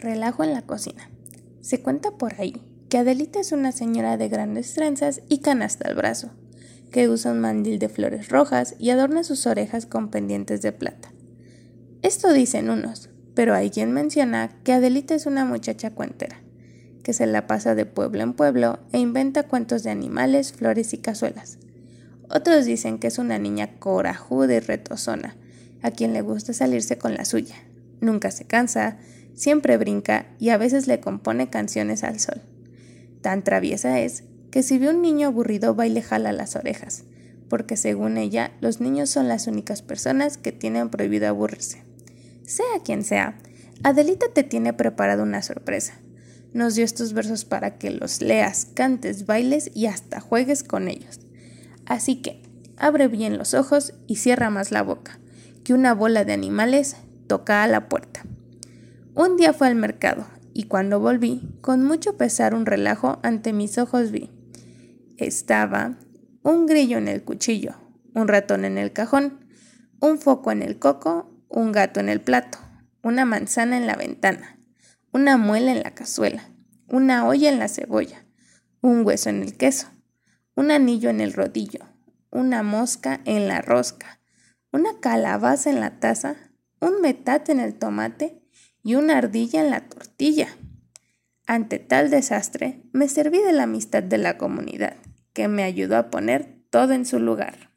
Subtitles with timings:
[0.00, 1.10] Relajo en la cocina.
[1.60, 5.96] Se cuenta por ahí que Adelita es una señora de grandes trenzas y canasta al
[5.96, 6.30] brazo,
[6.92, 11.12] que usa un mandil de flores rojas y adorna sus orejas con pendientes de plata.
[12.02, 16.40] Esto dicen unos, pero hay quien menciona que Adelita es una muchacha cuentera,
[17.02, 20.98] que se la pasa de pueblo en pueblo e inventa cuentos de animales, flores y
[20.98, 21.58] cazuelas.
[22.30, 25.36] Otros dicen que es una niña corajuda y retozona,
[25.82, 27.56] a quien le gusta salirse con la suya.
[28.00, 28.98] Nunca se cansa,
[29.38, 32.42] siempre brinca y a veces le compone canciones al sol.
[33.22, 37.04] Tan traviesa es que si ve un niño aburrido va y le jala las orejas,
[37.48, 41.82] porque según ella los niños son las únicas personas que tienen prohibido aburrirse.
[42.44, 43.38] Sea quien sea,
[43.84, 45.94] Adelita te tiene preparado una sorpresa.
[46.52, 51.20] Nos dio estos versos para que los leas, cantes, bailes y hasta juegues con ellos.
[51.86, 52.42] Así que,
[52.76, 55.20] abre bien los ojos y cierra más la boca,
[55.62, 56.96] que una bola de animales
[57.28, 58.24] toca a la puerta.
[59.18, 63.76] Un día fue al mercado y cuando volví, con mucho pesar un relajo ante mis
[63.76, 64.30] ojos vi.
[65.16, 65.98] Estaba
[66.44, 67.74] un grillo en el cuchillo,
[68.14, 69.44] un ratón en el cajón,
[69.98, 72.58] un foco en el coco, un gato en el plato,
[73.02, 74.60] una manzana en la ventana,
[75.10, 76.48] una muela en la cazuela,
[76.86, 78.24] una olla en la cebolla,
[78.82, 79.88] un hueso en el queso,
[80.54, 81.80] un anillo en el rodillo,
[82.30, 84.20] una mosca en la rosca,
[84.70, 86.36] una calabaza en la taza,
[86.80, 88.44] un metate en el tomate
[88.82, 90.48] y una ardilla en la tortilla.
[91.46, 94.96] Ante tal desastre, me serví de la amistad de la comunidad,
[95.32, 97.67] que me ayudó a poner todo en su lugar.